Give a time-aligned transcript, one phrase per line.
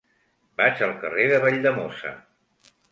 [0.61, 2.17] Vaig al carrer de Valldemossa.